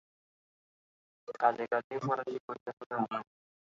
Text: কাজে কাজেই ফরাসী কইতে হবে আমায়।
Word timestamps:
কাজে 1.35 1.65
কাজেই 1.71 1.99
ফরাসী 2.05 2.37
কইতে 2.45 2.69
হবে 2.71 2.93
আমায়। 2.95 3.25